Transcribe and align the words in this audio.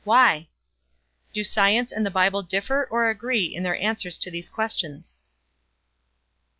Why? 0.03 0.47
Do 1.31 1.43
science 1.43 1.91
and 1.91 2.03
the 2.03 2.09
Bible 2.09 2.41
differ 2.41 2.87
or 2.89 3.11
agree 3.11 3.45
in 3.45 3.61
their 3.61 3.75
answers 3.77 4.17
to 4.21 4.31
these 4.31 4.49
questions? 4.49 5.19